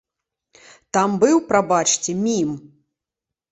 Там 0.97 1.09
быў, 1.25 1.37
прабачце, 1.53 2.19
мім! 2.25 2.49